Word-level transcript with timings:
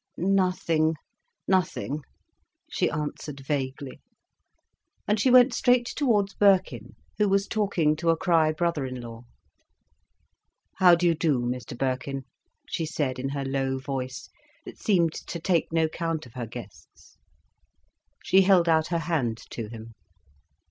"Nothing, 0.17 0.95
nothing!" 1.47 2.01
she 2.71 2.89
answered 2.89 3.41
vaguely. 3.45 4.01
And 5.07 5.19
she 5.19 5.29
went 5.29 5.53
straight 5.53 5.85
towards 5.95 6.33
Birkin, 6.33 6.95
who 7.19 7.29
was 7.29 7.47
talking 7.47 7.95
to 7.97 8.09
a 8.09 8.17
Crich 8.17 8.57
brother 8.57 8.83
in 8.83 8.99
law. 8.99 9.25
"How 10.77 10.95
do 10.95 11.05
you 11.05 11.13
do, 11.13 11.41
Mr 11.41 11.77
Birkin," 11.77 12.23
she 12.67 12.87
said, 12.87 13.19
in 13.19 13.29
her 13.29 13.45
low 13.45 13.77
voice, 13.77 14.27
that 14.65 14.79
seemed 14.79 15.13
to 15.13 15.39
take 15.39 15.71
no 15.71 15.87
count 15.87 16.25
of 16.25 16.33
her 16.33 16.47
guests. 16.47 17.19
She 18.23 18.41
held 18.41 18.67
out 18.67 18.87
her 18.87 18.97
hand 19.05 19.43
to 19.51 19.67
him. 19.69 19.93